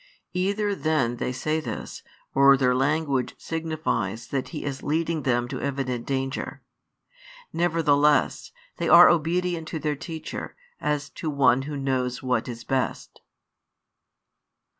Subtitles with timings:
[0.33, 2.01] Either then they say this,
[2.33, 6.63] or their language signifies that He is leading them into evident danger.
[7.53, 13.21] Nevertheless, they are obedient to their Teacher, as to One Who knows what is best.